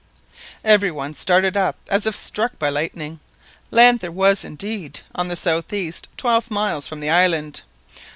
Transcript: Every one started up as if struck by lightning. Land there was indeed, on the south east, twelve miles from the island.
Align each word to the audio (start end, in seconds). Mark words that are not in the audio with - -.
Every 0.63 0.89
one 0.91 1.13
started 1.13 1.55
up 1.55 1.75
as 1.87 2.07
if 2.07 2.15
struck 2.15 2.57
by 2.57 2.69
lightning. 2.69 3.19
Land 3.69 3.99
there 3.99 4.11
was 4.11 4.43
indeed, 4.43 5.01
on 5.13 5.27
the 5.27 5.35
south 5.35 5.71
east, 5.73 6.07
twelve 6.17 6.49
miles 6.49 6.87
from 6.87 7.01
the 7.01 7.11
island. 7.11 7.61